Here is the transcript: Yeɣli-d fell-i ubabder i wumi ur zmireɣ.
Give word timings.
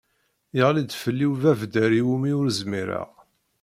Yeɣli-d 0.57 0.91
fell-i 1.03 1.27
ubabder 1.31 1.91
i 1.99 2.01
wumi 2.05 2.31
ur 2.39 2.47
zmireɣ. 2.59 3.09